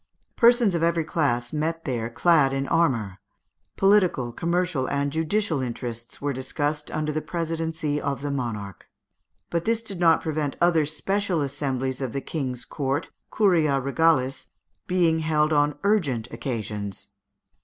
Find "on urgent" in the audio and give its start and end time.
15.53-16.27